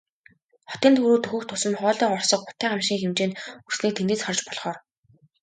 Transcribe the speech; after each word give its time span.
Хотын 0.75 0.91
төв 0.95 1.05
рүү 1.09 1.19
дөхөх 1.23 1.43
тусам 1.49 1.73
хоолой 1.79 2.09
хорсгох 2.11 2.43
утаа 2.51 2.69
гамшгийн 2.71 3.01
хэмжээнд 3.01 3.35
хүрснийг 3.65 3.93
тэндээс 3.95 4.21
харж 4.25 4.39
болохоор. 4.45 4.77